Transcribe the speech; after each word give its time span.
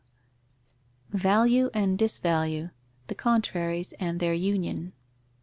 _Value 1.13 1.69
and 1.75 1.95
disvalue: 1.95 2.71
the 3.05 3.13
contraries 3.13 3.93
and 3.99 4.19
their 4.19 4.33
union. 4.33 4.93